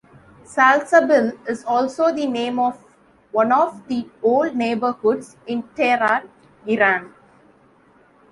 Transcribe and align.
Salsabil 0.47 1.37
is 1.47 1.63
also 1.63 2.11
the 2.11 2.25
name 2.25 2.57
of 2.57 2.75
one 3.31 3.51
of 3.51 3.87
the 3.87 4.09
old 4.23 4.55
neighborhoods 4.55 5.37
in 5.45 5.61
Tehran, 5.77 6.27
Iran. 6.65 7.13